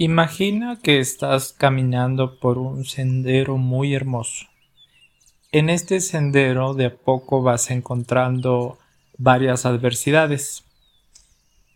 Imagina 0.00 0.78
que 0.80 1.00
estás 1.00 1.52
caminando 1.52 2.38
por 2.38 2.56
un 2.56 2.84
sendero 2.84 3.56
muy 3.56 3.96
hermoso. 3.96 4.46
En 5.50 5.68
este 5.68 5.98
sendero 5.98 6.74
de 6.74 6.86
a 6.86 6.94
poco 6.94 7.42
vas 7.42 7.68
encontrando 7.72 8.78
varias 9.16 9.66
adversidades 9.66 10.62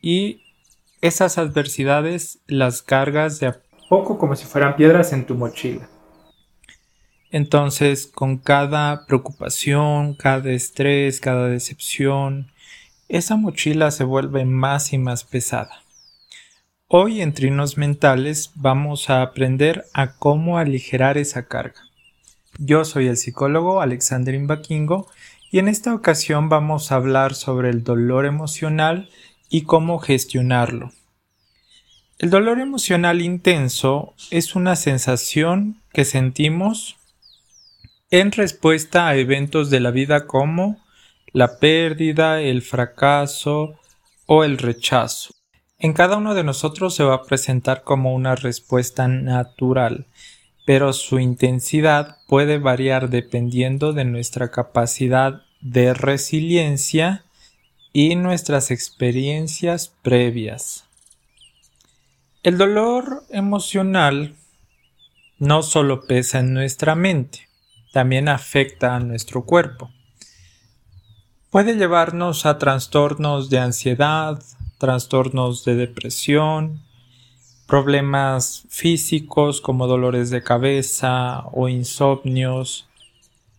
y 0.00 0.40
esas 1.00 1.36
adversidades 1.36 2.38
las 2.46 2.80
cargas 2.82 3.40
de 3.40 3.48
a 3.48 3.60
poco 3.88 4.18
como 4.18 4.36
si 4.36 4.44
fueran 4.44 4.76
piedras 4.76 5.12
en 5.12 5.26
tu 5.26 5.34
mochila. 5.34 5.90
Entonces, 7.32 8.06
con 8.06 8.38
cada 8.38 9.04
preocupación, 9.04 10.14
cada 10.14 10.52
estrés, 10.52 11.18
cada 11.18 11.48
decepción, 11.48 12.52
esa 13.08 13.34
mochila 13.34 13.90
se 13.90 14.04
vuelve 14.04 14.44
más 14.44 14.92
y 14.92 14.98
más 14.98 15.24
pesada. 15.24 15.81
Hoy 16.94 17.22
en 17.22 17.32
Trinos 17.32 17.78
Mentales 17.78 18.50
vamos 18.54 19.08
a 19.08 19.22
aprender 19.22 19.86
a 19.94 20.12
cómo 20.18 20.58
aligerar 20.58 21.16
esa 21.16 21.46
carga. 21.46 21.80
Yo 22.58 22.84
soy 22.84 23.06
el 23.06 23.16
psicólogo 23.16 23.80
Alexander 23.80 24.34
Imbaquingo 24.34 25.08
y 25.50 25.58
en 25.58 25.68
esta 25.68 25.94
ocasión 25.94 26.50
vamos 26.50 26.92
a 26.92 26.96
hablar 26.96 27.34
sobre 27.34 27.70
el 27.70 27.82
dolor 27.82 28.26
emocional 28.26 29.08
y 29.48 29.62
cómo 29.62 30.00
gestionarlo. 30.00 30.92
El 32.18 32.28
dolor 32.28 32.60
emocional 32.60 33.22
intenso 33.22 34.12
es 34.30 34.54
una 34.54 34.76
sensación 34.76 35.80
que 35.94 36.04
sentimos 36.04 36.98
en 38.10 38.32
respuesta 38.32 39.08
a 39.08 39.16
eventos 39.16 39.70
de 39.70 39.80
la 39.80 39.92
vida 39.92 40.26
como 40.26 40.84
la 41.32 41.58
pérdida, 41.58 42.42
el 42.42 42.60
fracaso 42.60 43.78
o 44.26 44.44
el 44.44 44.58
rechazo. 44.58 45.32
En 45.82 45.94
cada 45.94 46.16
uno 46.16 46.36
de 46.36 46.44
nosotros 46.44 46.94
se 46.94 47.02
va 47.02 47.14
a 47.16 47.22
presentar 47.24 47.82
como 47.82 48.14
una 48.14 48.36
respuesta 48.36 49.08
natural, 49.08 50.06
pero 50.64 50.92
su 50.92 51.18
intensidad 51.18 52.18
puede 52.28 52.58
variar 52.58 53.10
dependiendo 53.10 53.92
de 53.92 54.04
nuestra 54.04 54.52
capacidad 54.52 55.42
de 55.60 55.92
resiliencia 55.92 57.24
y 57.92 58.14
nuestras 58.14 58.70
experiencias 58.70 59.92
previas. 60.02 60.84
El 62.44 62.58
dolor 62.58 63.24
emocional 63.30 64.36
no 65.40 65.64
solo 65.64 66.06
pesa 66.06 66.38
en 66.38 66.54
nuestra 66.54 66.94
mente, 66.94 67.48
también 67.92 68.28
afecta 68.28 68.94
a 68.94 69.00
nuestro 69.00 69.42
cuerpo. 69.46 69.90
Puede 71.50 71.74
llevarnos 71.74 72.46
a 72.46 72.58
trastornos 72.58 73.50
de 73.50 73.58
ansiedad, 73.58 74.40
trastornos 74.82 75.64
de 75.64 75.76
depresión, 75.76 76.82
problemas 77.68 78.66
físicos 78.68 79.60
como 79.60 79.86
dolores 79.86 80.30
de 80.30 80.42
cabeza 80.42 81.44
o 81.52 81.68
insomnios. 81.68 82.88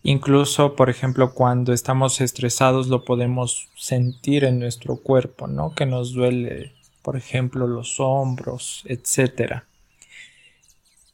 Incluso, 0.04 0.76
por 0.76 0.90
ejemplo, 0.90 1.34
cuando 1.34 1.72
estamos 1.72 2.20
estresados 2.20 2.90
lo 2.90 3.06
podemos 3.06 3.70
sentir 3.78 4.44
en 4.44 4.60
nuestro 4.60 4.98
cuerpo, 4.98 5.48
¿no? 5.48 5.74
Que 5.74 5.86
nos 5.86 6.12
duele, 6.12 6.74
por 7.02 7.16
ejemplo, 7.16 7.68
los 7.68 8.02
hombros, 8.02 8.84
etc. 8.86 9.64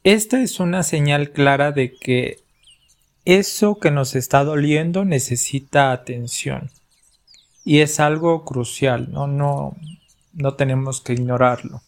Esta 0.04 0.42
es 0.42 0.60
una 0.60 0.82
señal 0.82 1.30
clara 1.30 1.72
de 1.72 1.94
que 1.94 2.40
eso 3.26 3.78
que 3.78 3.92
nos 3.92 4.16
está 4.16 4.44
doliendo 4.44 5.06
necesita 5.06 5.92
atención. 5.92 6.72
Y 7.64 7.82
es 7.82 8.00
algo 8.00 8.44
crucial, 8.44 9.12
¿no? 9.12 9.28
No, 9.28 9.76
no 10.40 10.56
tenemos 10.56 11.02
que 11.02 11.14
ignorarlo. 11.14 11.82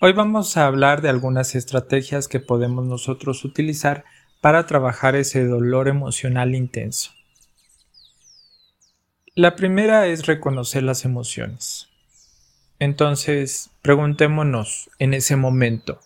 Hoy 0.00 0.12
vamos 0.12 0.56
a 0.56 0.66
hablar 0.66 1.00
de 1.00 1.08
algunas 1.08 1.54
estrategias 1.54 2.26
que 2.26 2.40
podemos 2.40 2.84
nosotros 2.84 3.44
utilizar 3.44 4.04
para 4.40 4.66
trabajar 4.66 5.14
ese 5.14 5.44
dolor 5.46 5.86
emocional 5.86 6.54
intenso. 6.54 7.12
La 9.36 9.54
primera 9.54 10.08
es 10.08 10.26
reconocer 10.26 10.82
las 10.82 11.04
emociones. 11.04 11.88
Entonces, 12.80 13.70
preguntémonos 13.80 14.90
en 14.98 15.14
ese 15.14 15.36
momento, 15.36 16.00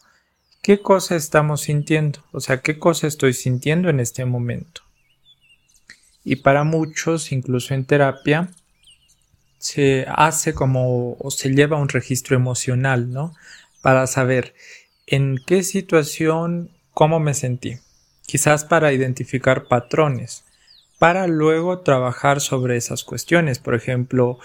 ¿qué 0.63 0.83
cosa 0.83 1.17
estamos 1.17 1.63
sintiendo? 1.63 2.21
O 2.33 2.41
sea, 2.41 2.61
¿qué 2.61 2.79
cosa 2.79 3.07
estoy 3.07 3.33
sintiendo 3.33 3.89
en 3.89 3.99
este 3.99 4.27
momento? 4.27 4.83
Y 6.23 6.37
para 6.37 6.65
muchos, 6.65 7.33
incluso 7.33 7.73
en 7.73 7.87
terapia, 7.87 8.51
se 9.61 10.07
hace 10.09 10.55
como 10.55 11.17
o 11.21 11.31
se 11.31 11.51
lleva 11.51 11.77
un 11.77 11.91
registro 11.91 12.35
emocional, 12.35 13.13
¿no? 13.13 13.35
Para 13.83 14.07
saber 14.07 14.55
en 15.07 15.39
qué 15.47 15.63
situación, 15.63 16.71
cómo 16.95 17.21
me 17.21 17.35
sentí. 17.35 17.77
Quizás 18.27 18.65
para 18.65 18.93
identificar 18.93 19.69
patrones, 19.69 20.45
para 20.99 21.27
luego 21.27 21.81
trabajar 21.81 22.41
sobre 22.41 22.77
esas 22.77 23.05
cuestiones. 23.05 23.59
Por 23.59 23.75
ejemplo, 23.75 24.39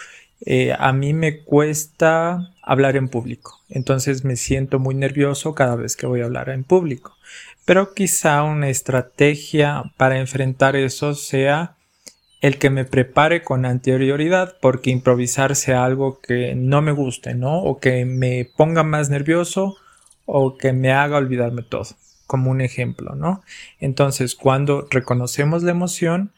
eh, 0.45 0.73
a 0.77 0.91
mí 0.91 1.13
me 1.13 1.43
cuesta 1.43 2.53
hablar 2.61 2.97
en 2.97 3.07
público, 3.07 3.61
entonces 3.69 4.25
me 4.25 4.35
siento 4.35 4.79
muy 4.79 4.95
nervioso 4.95 5.55
cada 5.55 5.75
vez 5.75 5.95
que 5.95 6.07
voy 6.07 6.21
a 6.21 6.25
hablar 6.25 6.49
en 6.49 6.65
público. 6.65 7.15
Pero 7.63 7.93
quizá 7.93 8.43
una 8.43 8.69
estrategia 8.69 9.93
para 9.97 10.19
enfrentar 10.19 10.75
eso 10.75 11.15
sea 11.15 11.77
el 12.41 12.57
que 12.57 12.69
me 12.69 12.85
prepare 12.85 13.43
con 13.43 13.65
anterioridad 13.65 14.57
porque 14.61 14.91
improvisar 14.91 15.55
sea 15.55 15.85
algo 15.85 16.19
que 16.19 16.55
no 16.55 16.81
me 16.81 16.91
guste, 16.91 17.33
¿no? 17.33 17.59
O 17.59 17.79
que 17.79 18.05
me 18.05 18.49
ponga 18.57 18.83
más 18.83 19.09
nervioso 19.09 19.77
o 20.25 20.57
que 20.57 20.73
me 20.73 20.91
haga 20.91 21.17
olvidarme 21.17 21.63
todo, 21.63 21.87
como 22.27 22.51
un 22.51 22.61
ejemplo, 22.61 23.15
¿no? 23.15 23.43
Entonces, 23.79 24.35
cuando 24.35 24.87
reconocemos 24.89 25.63
la 25.63 25.71
emoción, 25.71 26.33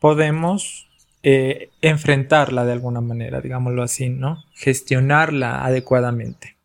podemos 0.00 0.88
eh, 1.22 1.70
enfrentarla 1.82 2.64
de 2.64 2.72
alguna 2.72 3.00
manera, 3.00 3.40
digámoslo 3.40 3.82
así, 3.82 4.08
¿no? 4.08 4.44
Gestionarla 4.54 5.64
adecuadamente. 5.64 6.56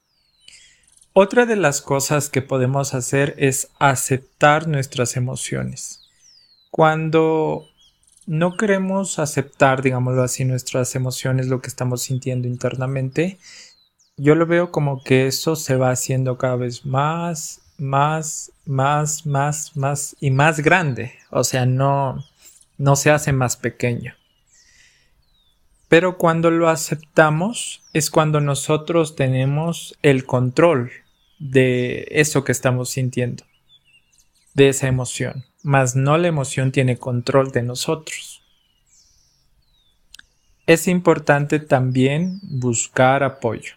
Otra 1.14 1.46
de 1.46 1.56
las 1.56 1.82
cosas 1.82 2.30
que 2.30 2.42
podemos 2.42 2.96
hacer 2.96 3.36
es 3.38 3.70
aceptar 3.78 4.68
nuestras 4.68 5.16
emociones. 5.16 6.10
Cuando 6.72 7.68
no 8.26 8.56
queremos 8.58 9.20
aceptar, 9.20 9.82
digámoslo 9.82 10.24
así, 10.24 10.46
nuestras 10.46 10.96
emociones, 10.96 11.48
lo 11.48 11.62
que 11.62 11.68
estamos 11.68 12.02
sintiendo 12.04 12.48
internamente, 12.48 13.38
yo 14.18 14.36
lo 14.36 14.46
veo 14.46 14.72
como 14.72 15.04
que 15.04 15.28
eso 15.28 15.56
se 15.56 15.76
va 15.76 15.92
haciendo 15.92 16.38
cada 16.38 16.56
vez 16.56 16.86
más, 16.86 17.62
más, 17.78 18.52
más, 18.66 19.26
más, 19.26 19.76
más 19.76 20.16
y 20.20 20.32
más 20.32 20.60
grande. 20.60 21.14
O 21.32 21.44
sea, 21.44 21.66
no, 21.66 22.24
no 22.78 22.96
se 22.96 23.12
hace 23.12 23.34
más 23.34 23.58
pequeño. 23.58 24.14
Pero 25.90 26.18
cuando 26.18 26.52
lo 26.52 26.70
aceptamos 26.70 27.84
es 27.94 28.10
cuando 28.10 28.40
nosotros 28.40 29.16
tenemos 29.16 29.98
el 30.02 30.26
control 30.26 30.92
de 31.40 32.08
eso 32.12 32.44
que 32.44 32.52
estamos 32.52 32.90
sintiendo, 32.90 33.44
de 34.54 34.70
esa 34.70 34.88
emoción 34.88 35.46
mas 35.64 35.96
no 35.96 36.18
la 36.18 36.28
emoción 36.28 36.72
tiene 36.72 36.98
control 36.98 37.52
de 37.52 37.64
nosotros. 37.64 38.44
Es 40.68 40.88
importante 40.88 41.60
también 41.60 42.40
buscar 42.44 43.24
apoyo, 43.24 43.74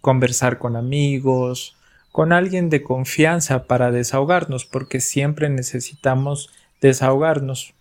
conversar 0.00 0.58
con 0.58 0.76
amigos, 0.76 1.76
con 2.12 2.32
alguien 2.32 2.70
de 2.70 2.82
confianza 2.82 3.64
para 3.64 3.90
desahogarnos, 3.90 4.64
porque 4.64 5.00
siempre 5.00 5.48
necesitamos 5.48 6.50
desahogarnos. 6.80 7.74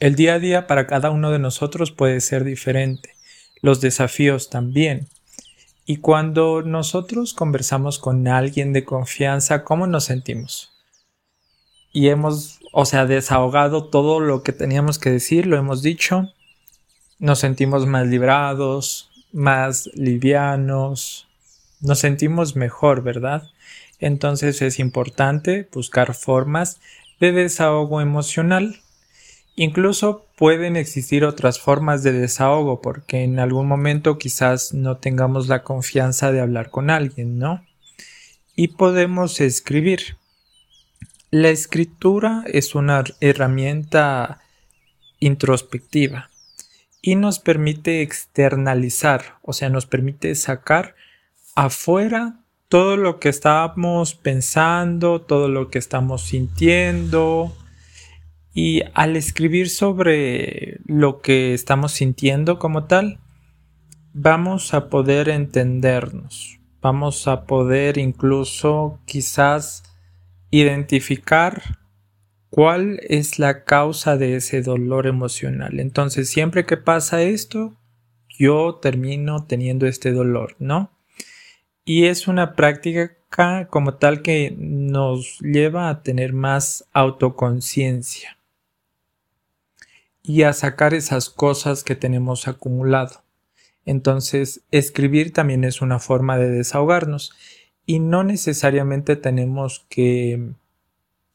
El 0.00 0.16
día 0.16 0.34
a 0.34 0.38
día 0.38 0.66
para 0.66 0.86
cada 0.86 1.10
uno 1.10 1.30
de 1.30 1.38
nosotros 1.38 1.92
puede 1.92 2.20
ser 2.20 2.44
diferente, 2.44 3.14
los 3.62 3.80
desafíos 3.80 4.50
también. 4.50 5.08
Y 5.86 5.96
cuando 5.98 6.62
nosotros 6.62 7.32
conversamos 7.32 7.98
con 7.98 8.28
alguien 8.28 8.72
de 8.72 8.84
confianza, 8.84 9.64
¿cómo 9.64 9.86
nos 9.86 10.04
sentimos? 10.04 10.77
Y 11.92 12.08
hemos, 12.08 12.60
o 12.72 12.84
sea, 12.84 13.06
desahogado 13.06 13.84
todo 13.84 14.20
lo 14.20 14.42
que 14.42 14.52
teníamos 14.52 14.98
que 14.98 15.10
decir, 15.10 15.46
lo 15.46 15.56
hemos 15.56 15.82
dicho. 15.82 16.32
Nos 17.18 17.40
sentimos 17.40 17.86
más 17.86 18.06
librados, 18.06 19.10
más 19.32 19.90
livianos, 19.94 21.26
nos 21.80 21.98
sentimos 21.98 22.56
mejor, 22.56 23.02
¿verdad? 23.02 23.42
Entonces 23.98 24.62
es 24.62 24.78
importante 24.78 25.68
buscar 25.72 26.14
formas 26.14 26.80
de 27.20 27.32
desahogo 27.32 28.00
emocional. 28.00 28.80
Incluso 29.56 30.24
pueden 30.36 30.76
existir 30.76 31.24
otras 31.24 31.58
formas 31.58 32.04
de 32.04 32.12
desahogo 32.12 32.80
porque 32.80 33.24
en 33.24 33.40
algún 33.40 33.66
momento 33.66 34.18
quizás 34.18 34.72
no 34.72 34.98
tengamos 34.98 35.48
la 35.48 35.64
confianza 35.64 36.30
de 36.30 36.40
hablar 36.40 36.70
con 36.70 36.90
alguien, 36.90 37.38
¿no? 37.38 37.64
Y 38.54 38.68
podemos 38.68 39.40
escribir. 39.40 40.16
La 41.30 41.50
escritura 41.50 42.42
es 42.46 42.74
una 42.74 43.04
herramienta 43.20 44.40
introspectiva 45.20 46.30
y 47.02 47.16
nos 47.16 47.38
permite 47.38 48.00
externalizar, 48.00 49.36
o 49.42 49.52
sea, 49.52 49.68
nos 49.68 49.84
permite 49.84 50.34
sacar 50.34 50.94
afuera 51.54 52.40
todo 52.70 52.96
lo 52.96 53.20
que 53.20 53.28
estamos 53.28 54.14
pensando, 54.14 55.20
todo 55.20 55.48
lo 55.48 55.68
que 55.68 55.78
estamos 55.78 56.22
sintiendo. 56.22 57.54
Y 58.54 58.80
al 58.94 59.14
escribir 59.14 59.68
sobre 59.68 60.80
lo 60.86 61.20
que 61.20 61.52
estamos 61.52 61.92
sintiendo 61.92 62.58
como 62.58 62.84
tal, 62.84 63.18
vamos 64.14 64.72
a 64.72 64.88
poder 64.88 65.28
entendernos, 65.28 66.58
vamos 66.80 67.28
a 67.28 67.44
poder 67.44 67.98
incluso 67.98 68.98
quizás 69.04 69.82
identificar 70.50 71.78
cuál 72.50 73.00
es 73.02 73.38
la 73.38 73.64
causa 73.64 74.16
de 74.16 74.36
ese 74.36 74.62
dolor 74.62 75.06
emocional. 75.06 75.80
Entonces, 75.80 76.30
siempre 76.30 76.64
que 76.64 76.76
pasa 76.76 77.22
esto, 77.22 77.76
yo 78.38 78.76
termino 78.80 79.44
teniendo 79.46 79.86
este 79.86 80.12
dolor, 80.12 80.56
¿no? 80.58 80.90
Y 81.84 82.06
es 82.06 82.28
una 82.28 82.54
práctica 82.54 83.16
como 83.70 83.94
tal 83.94 84.22
que 84.22 84.54
nos 84.56 85.38
lleva 85.40 85.90
a 85.90 86.02
tener 86.02 86.32
más 86.32 86.88
autoconciencia 86.92 88.38
y 90.22 90.42
a 90.42 90.52
sacar 90.52 90.94
esas 90.94 91.30
cosas 91.30 91.84
que 91.84 91.94
tenemos 91.94 92.48
acumulado. 92.48 93.22
Entonces, 93.84 94.62
escribir 94.70 95.32
también 95.32 95.64
es 95.64 95.80
una 95.80 95.98
forma 95.98 96.36
de 96.36 96.50
desahogarnos 96.50 97.32
y 97.88 98.00
no 98.00 98.22
necesariamente 98.22 99.16
tenemos 99.16 99.86
que 99.88 100.50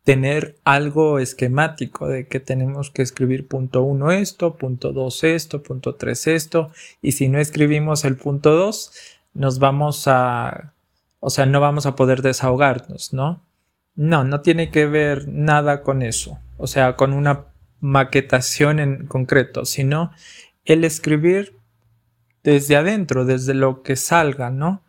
tener 0.04 0.56
algo 0.64 1.18
esquemático 1.18 2.08
de 2.08 2.28
que 2.28 2.40
tenemos 2.40 2.92
que 2.92 3.02
escribir 3.02 3.48
punto 3.48 3.82
uno 3.82 4.12
esto, 4.12 4.56
punto 4.56 4.94
dos 4.94 5.24
esto, 5.24 5.64
punto 5.64 5.96
tres 5.96 6.28
esto, 6.28 6.70
y 7.02 7.14
si 7.14 7.28
no 7.28 7.40
escribimos 7.40 8.06
el 8.06 8.18
punto 8.18 8.54
dos, 8.54 8.92
nos 9.34 9.58
vamos 9.58 10.08
a, 10.08 10.74
o 11.20 11.32
sea, 11.32 11.48
no 11.48 11.60
vamos 11.60 11.88
a 11.88 11.96
poder 11.96 12.22
desahogarnos, 12.22 13.14
¿no? 13.14 13.42
No, 13.96 14.24
no 14.24 14.42
tiene 14.42 14.70
que 14.70 14.86
ver 14.86 15.28
nada 15.28 15.82
con 15.82 16.04
eso, 16.04 16.38
o 16.58 16.68
sea, 16.68 16.96
con 16.96 17.14
una 17.14 17.46
maquetación 17.80 18.80
en 18.80 19.08
concreto, 19.08 19.66
sino 19.66 20.12
el 20.66 20.84
escribir 20.84 21.58
desde 22.44 22.76
adentro, 22.76 23.26
desde 23.26 23.56
lo 23.56 23.82
que 23.82 23.96
salga, 23.96 24.52
¿no? 24.52 24.83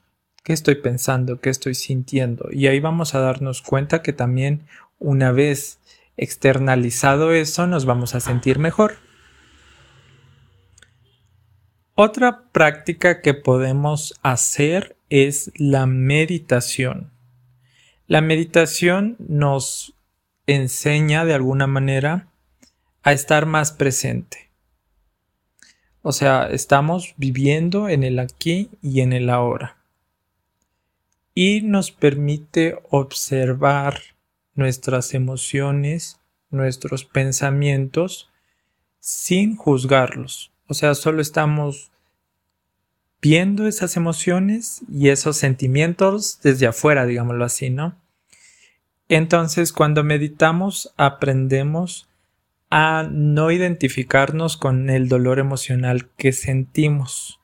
¿Qué 0.45 0.53
estoy 0.53 0.75
pensando? 0.75 1.41
¿Qué 1.41 1.49
estoy 1.49 1.75
sintiendo? 1.75 2.49
Y 2.53 2.67
ahí 2.67 2.79
vamos 2.79 3.15
a 3.15 3.19
darnos 3.21 3.63
cuenta 3.63 4.03
que 4.03 4.13
también 4.13 4.67
una 4.99 5.33
vez 5.33 5.79
externalizado 6.19 7.33
eso 7.33 7.67
nos 7.67 7.87
vamos 7.87 8.15
a 8.15 8.21
sentir 8.21 8.59
mejor. 8.59 8.97
Otra 11.95 12.43
práctica 12.53 13.23
que 13.23 13.33
podemos 13.33 14.21
hacer 14.23 14.99
es 15.09 15.51
la 15.57 15.87
meditación. 15.87 17.11
La 18.07 18.21
meditación 18.21 19.17
nos 19.19 19.95
enseña 20.47 21.25
de 21.25 21.33
alguna 21.33 21.67
manera 21.67 22.29
a 23.03 23.15
estar 23.15 23.47
más 23.47 23.73
presente. 23.73 24.51
O 26.03 26.13
sea, 26.13 26.49
estamos 26.51 27.15
viviendo 27.17 27.89
en 27.89 28.03
el 28.03 28.19
aquí 28.19 28.69
y 28.83 29.01
en 29.01 29.15
el 29.15 29.31
ahora. 29.31 29.79
Y 31.35 31.63
nos 31.63 31.91
permite 31.91 32.79
observar 32.91 34.01
nuestras 34.55 35.15
emociones, 35.15 36.21
nuestros 36.51 37.05
pensamientos, 37.05 38.31
sin 39.01 39.57
juzgarlos. 39.57 40.53
O 40.69 40.75
sea, 40.75 40.95
solo 40.95 41.21
estamos 41.21 41.91
viendo 43.21 43.67
esas 43.67 43.97
emociones 43.97 44.83
y 44.89 45.09
esos 45.09 45.37
sentimientos 45.37 46.41
desde 46.43 46.67
afuera, 46.67 47.07
digámoslo 47.07 47.45
así, 47.45 47.71
¿no? 47.71 47.97
Entonces, 49.09 49.73
cuando 49.73 50.05
meditamos, 50.05 50.93
aprendemos 50.97 52.09
a 52.71 53.09
no 53.11 53.51
identificarnos 53.51 54.57
con 54.57 54.91
el 54.91 55.09
dolor 55.09 55.39
emocional 55.39 56.09
que 56.17 56.33
sentimos. 56.33 57.41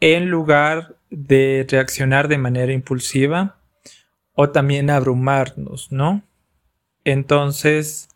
En 0.00 0.28
lugar 0.28 0.96
de 1.12 1.66
reaccionar 1.68 2.26
de 2.26 2.38
manera 2.38 2.72
impulsiva 2.72 3.58
o 4.32 4.48
también 4.50 4.88
abrumarnos, 4.90 5.92
¿no? 5.92 6.22
Entonces, 7.04 8.08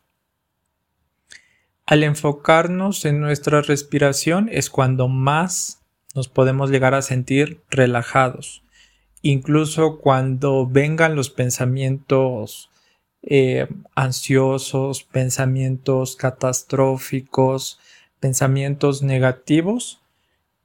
al 1.85 2.03
enfocarnos 2.03 3.05
en 3.05 3.21
nuestra 3.21 3.61
respiración 3.61 4.49
es 4.51 4.71
cuando 4.71 5.09
más 5.09 5.83
nos 6.15 6.29
podemos 6.29 6.71
llegar 6.71 6.95
a 6.95 7.03
sentir 7.03 7.61
relajados. 7.71 8.63
Incluso 9.21 9.99
cuando 9.99 10.67
vengan 10.67 11.15
los 11.15 11.31
pensamientos 11.31 12.71
eh, 13.23 13.69
ansiosos, 13.95 15.03
pensamientos 15.05 16.17
catastróficos, 16.17 17.79
pensamientos 18.21 19.03
negativos, 19.03 20.01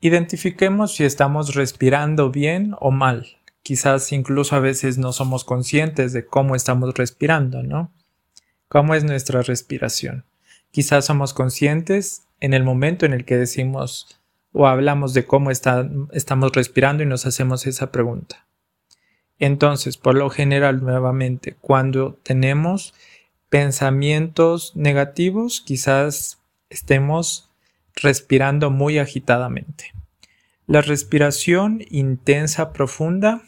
identifiquemos 0.01 0.95
si 0.95 1.03
estamos 1.03 1.55
respirando 1.55 2.31
bien 2.31 2.75
o 2.79 2.91
mal. 2.91 3.37
Quizás 3.63 4.11
incluso 4.11 4.55
a 4.55 4.59
veces 4.59 4.97
no 4.97 5.13
somos 5.13 5.45
conscientes 5.45 6.11
de 6.11 6.25
cómo 6.25 6.55
estamos 6.55 6.93
respirando, 6.95 7.61
¿no? 7.61 7.91
¿Cómo 8.67 8.95
es 8.95 9.03
nuestra 9.03 9.43
respiración? 9.43 10.25
Quizás 10.71 11.05
somos 11.05 11.33
conscientes 11.33 12.23
en 12.39 12.53
el 12.53 12.63
momento 12.63 13.05
en 13.05 13.13
el 13.13 13.25
que 13.25 13.37
decimos 13.37 14.19
o 14.51 14.67
hablamos 14.67 15.13
de 15.13 15.25
cómo 15.25 15.51
estamos 15.51 16.51
respirando 16.53 17.03
y 17.03 17.05
nos 17.05 17.25
hacemos 17.25 17.67
esa 17.67 17.91
pregunta. 17.91 18.47
Entonces, 19.37 19.97
por 19.97 20.15
lo 20.15 20.29
general, 20.29 20.83
nuevamente, 20.83 21.55
cuando 21.61 22.19
tenemos 22.23 22.93
pensamientos 23.49 24.75
negativos, 24.75 25.61
quizás 25.61 26.39
estemos 26.69 27.50
respirando 27.95 28.69
muy 28.69 28.99
agitadamente. 28.99 29.93
La 30.67 30.81
respiración 30.81 31.81
intensa 31.89 32.71
profunda 32.71 33.41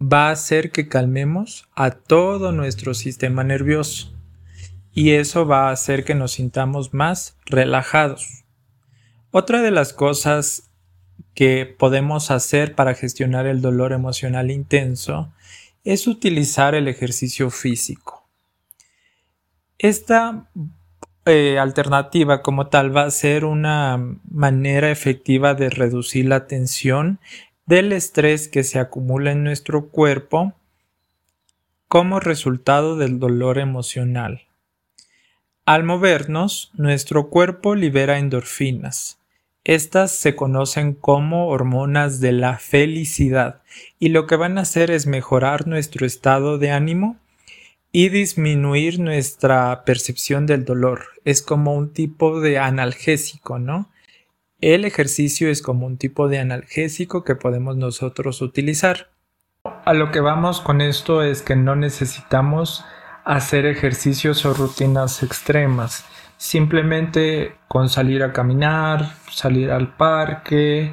va 0.00 0.28
a 0.28 0.32
hacer 0.32 0.70
que 0.70 0.88
calmemos 0.88 1.68
a 1.74 1.90
todo 1.90 2.52
nuestro 2.52 2.94
sistema 2.94 3.44
nervioso 3.44 4.14
y 4.92 5.10
eso 5.10 5.46
va 5.46 5.68
a 5.68 5.72
hacer 5.72 6.04
que 6.04 6.14
nos 6.14 6.32
sintamos 6.32 6.94
más 6.94 7.36
relajados. 7.44 8.44
Otra 9.30 9.60
de 9.60 9.70
las 9.70 9.92
cosas 9.92 10.70
que 11.34 11.66
podemos 11.66 12.30
hacer 12.30 12.74
para 12.74 12.94
gestionar 12.94 13.46
el 13.46 13.60
dolor 13.60 13.92
emocional 13.92 14.50
intenso 14.50 15.34
es 15.84 16.06
utilizar 16.06 16.74
el 16.74 16.88
ejercicio 16.88 17.50
físico. 17.50 18.26
Esta 19.78 20.48
eh, 21.26 21.58
alternativa 21.58 22.40
como 22.40 22.68
tal 22.68 22.96
va 22.96 23.02
a 23.02 23.10
ser 23.10 23.44
una 23.44 24.00
manera 24.30 24.90
efectiva 24.90 25.54
de 25.54 25.70
reducir 25.70 26.26
la 26.26 26.46
tensión 26.46 27.18
del 27.66 27.92
estrés 27.92 28.48
que 28.48 28.62
se 28.62 28.78
acumula 28.78 29.32
en 29.32 29.42
nuestro 29.42 29.88
cuerpo 29.88 30.52
como 31.88 32.20
resultado 32.20 32.96
del 32.96 33.18
dolor 33.18 33.58
emocional. 33.58 34.42
Al 35.64 35.82
movernos, 35.82 36.70
nuestro 36.74 37.28
cuerpo 37.28 37.74
libera 37.74 38.18
endorfinas. 38.18 39.18
Estas 39.64 40.12
se 40.12 40.36
conocen 40.36 40.94
como 40.94 41.48
hormonas 41.48 42.20
de 42.20 42.30
la 42.30 42.58
felicidad 42.58 43.62
y 43.98 44.10
lo 44.10 44.28
que 44.28 44.36
van 44.36 44.58
a 44.58 44.60
hacer 44.60 44.92
es 44.92 45.08
mejorar 45.08 45.66
nuestro 45.66 46.06
estado 46.06 46.58
de 46.58 46.70
ánimo 46.70 47.16
y 47.96 48.10
disminuir 48.10 49.00
nuestra 49.00 49.82
percepción 49.86 50.44
del 50.44 50.66
dolor. 50.66 51.06
Es 51.24 51.40
como 51.40 51.72
un 51.72 51.94
tipo 51.94 52.42
de 52.42 52.58
analgésico, 52.58 53.58
¿no? 53.58 53.88
El 54.60 54.84
ejercicio 54.84 55.48
es 55.48 55.62
como 55.62 55.86
un 55.86 55.96
tipo 55.96 56.28
de 56.28 56.38
analgésico 56.38 57.24
que 57.24 57.36
podemos 57.36 57.74
nosotros 57.78 58.42
utilizar. 58.42 59.08
A 59.86 59.94
lo 59.94 60.10
que 60.10 60.20
vamos 60.20 60.60
con 60.60 60.82
esto 60.82 61.22
es 61.22 61.40
que 61.40 61.56
no 61.56 61.74
necesitamos 61.74 62.84
hacer 63.24 63.64
ejercicios 63.64 64.44
o 64.44 64.52
rutinas 64.52 65.22
extremas. 65.22 66.04
Simplemente 66.36 67.56
con 67.66 67.88
salir 67.88 68.22
a 68.24 68.34
caminar, 68.34 69.14
salir 69.30 69.70
al 69.70 69.96
parque, 69.96 70.92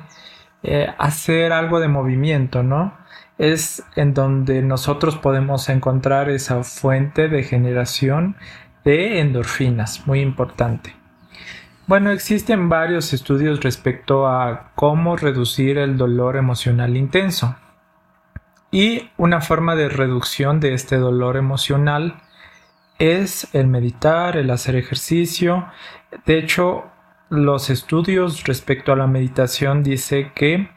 eh, 0.63 0.87
hacer 0.97 1.51
algo 1.51 1.81
de 1.81 1.89
movimiento, 1.89 2.63
¿no? 2.63 3.02
Es 3.43 3.83
en 3.97 4.13
donde 4.13 4.61
nosotros 4.61 5.17
podemos 5.17 5.67
encontrar 5.67 6.29
esa 6.29 6.63
fuente 6.63 7.27
de 7.27 7.43
generación 7.43 8.37
de 8.85 9.19
endorfinas, 9.19 10.07
muy 10.07 10.21
importante. 10.21 10.95
Bueno, 11.85 12.11
existen 12.11 12.69
varios 12.69 13.11
estudios 13.11 13.59
respecto 13.61 14.27
a 14.27 14.71
cómo 14.75 15.17
reducir 15.17 15.77
el 15.77 15.97
dolor 15.97 16.37
emocional 16.37 16.95
intenso. 16.95 17.57
Y 18.71 19.09
una 19.17 19.41
forma 19.41 19.75
de 19.75 19.89
reducción 19.89 20.61
de 20.61 20.73
este 20.73 20.95
dolor 20.95 21.35
emocional 21.35 22.21
es 22.97 23.53
el 23.53 23.67
meditar, 23.67 24.37
el 24.37 24.51
hacer 24.51 24.77
ejercicio. 24.77 25.67
De 26.25 26.37
hecho, 26.37 26.85
los 27.27 27.69
estudios 27.69 28.45
respecto 28.45 28.93
a 28.93 28.95
la 28.95 29.07
meditación 29.07 29.83
dice 29.83 30.31
que 30.33 30.69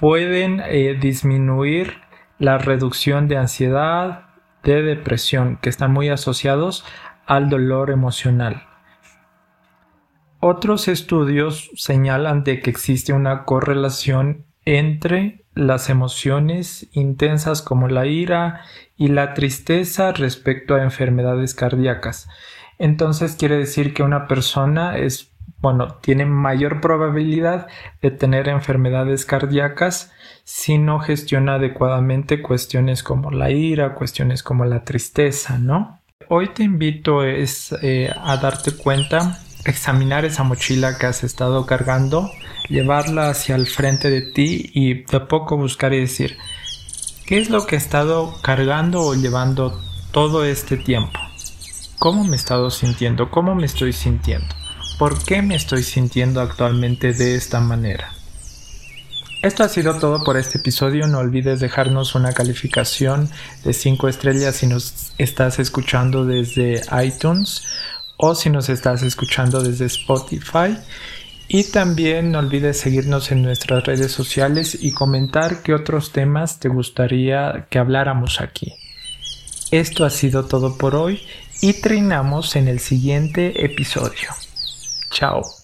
pueden 0.00 0.62
eh, 0.64 0.96
disminuir 0.98 1.98
la 2.38 2.56
reducción 2.56 3.28
de 3.28 3.36
ansiedad, 3.36 4.30
de 4.62 4.80
depresión, 4.80 5.58
que 5.60 5.68
están 5.68 5.92
muy 5.92 6.08
asociados 6.08 6.86
al 7.26 7.50
dolor 7.50 7.90
emocional. 7.90 8.66
Otros 10.40 10.88
estudios 10.88 11.70
señalan 11.74 12.44
de 12.44 12.60
que 12.60 12.70
existe 12.70 13.12
una 13.12 13.44
correlación 13.44 14.46
entre 14.64 15.44
las 15.54 15.90
emociones 15.90 16.88
intensas 16.92 17.60
como 17.60 17.86
la 17.88 18.06
ira 18.06 18.62
y 18.96 19.08
la 19.08 19.34
tristeza 19.34 20.12
respecto 20.12 20.76
a 20.76 20.82
enfermedades 20.82 21.54
cardíacas. 21.54 22.26
Entonces 22.78 23.36
quiere 23.36 23.58
decir 23.58 23.92
que 23.92 24.02
una 24.02 24.26
persona 24.26 24.96
es, 24.96 25.29
bueno, 25.60 25.98
tiene 26.00 26.24
mayor 26.24 26.80
probabilidad 26.80 27.66
de 28.00 28.10
tener 28.10 28.48
enfermedades 28.48 29.26
cardíacas 29.26 30.10
si 30.44 30.78
no 30.78 31.00
gestiona 31.00 31.54
adecuadamente 31.54 32.40
cuestiones 32.40 33.02
como 33.02 33.30
la 33.30 33.50
ira, 33.50 33.94
cuestiones 33.94 34.42
como 34.42 34.64
la 34.64 34.84
tristeza, 34.84 35.58
¿no? 35.58 36.00
Hoy 36.28 36.48
te 36.54 36.62
invito 36.62 37.24
es, 37.24 37.74
eh, 37.82 38.10
a 38.16 38.36
darte 38.38 38.72
cuenta 38.72 39.38
examinar 39.66 40.24
esa 40.24 40.44
mochila 40.44 40.96
que 40.96 41.06
has 41.06 41.24
estado 41.24 41.66
cargando, 41.66 42.30
llevarla 42.68 43.28
hacia 43.28 43.56
el 43.56 43.66
frente 43.66 44.10
de 44.10 44.22
ti 44.22 44.70
y 44.72 45.04
de 45.04 45.20
poco 45.20 45.56
buscar 45.56 45.92
y 45.92 46.00
decir, 46.00 46.38
¿qué 47.26 47.38
es 47.38 47.50
lo 47.50 47.66
que 47.66 47.74
he 47.74 47.78
estado 47.78 48.34
cargando 48.42 49.02
o 49.02 49.14
llevando 49.14 49.78
todo 50.10 50.44
este 50.44 50.78
tiempo? 50.78 51.18
¿Cómo 51.98 52.24
me 52.24 52.32
he 52.32 52.36
estado 52.36 52.70
sintiendo? 52.70 53.30
¿Cómo 53.30 53.54
me 53.54 53.66
estoy 53.66 53.92
sintiendo? 53.92 54.59
¿Por 55.00 55.24
qué 55.24 55.40
me 55.40 55.54
estoy 55.54 55.82
sintiendo 55.82 56.42
actualmente 56.42 57.14
de 57.14 57.34
esta 57.34 57.58
manera? 57.58 58.12
Esto 59.40 59.64
ha 59.64 59.68
sido 59.70 59.94
todo 59.98 60.22
por 60.24 60.36
este 60.36 60.58
episodio. 60.58 61.06
No 61.06 61.20
olvides 61.20 61.58
dejarnos 61.58 62.14
una 62.14 62.34
calificación 62.34 63.30
de 63.64 63.72
5 63.72 64.08
estrellas 64.08 64.56
si 64.56 64.66
nos 64.66 65.14
estás 65.16 65.58
escuchando 65.58 66.26
desde 66.26 66.82
iTunes 67.02 67.62
o 68.18 68.34
si 68.34 68.50
nos 68.50 68.68
estás 68.68 69.02
escuchando 69.02 69.62
desde 69.62 69.86
Spotify. 69.86 70.76
Y 71.48 71.64
también 71.64 72.30
no 72.30 72.38
olvides 72.38 72.78
seguirnos 72.78 73.32
en 73.32 73.40
nuestras 73.40 73.82
redes 73.84 74.12
sociales 74.12 74.76
y 74.78 74.92
comentar 74.92 75.62
qué 75.62 75.72
otros 75.72 76.12
temas 76.12 76.60
te 76.60 76.68
gustaría 76.68 77.68
que 77.70 77.78
habláramos 77.78 78.42
aquí. 78.42 78.74
Esto 79.70 80.04
ha 80.04 80.10
sido 80.10 80.44
todo 80.44 80.76
por 80.76 80.94
hoy 80.94 81.22
y 81.62 81.80
trinamos 81.80 82.54
en 82.54 82.68
el 82.68 82.80
siguiente 82.80 83.64
episodio. 83.64 84.28
Tchau! 85.10 85.59